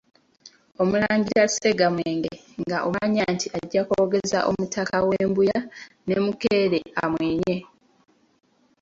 [0.81, 2.31] Omulangira Ssegaamwenge
[2.63, 5.59] nga omanya nti ajja kwogeza omutaka w'e Mbuya
[6.05, 7.57] ne Mukeere amwenye!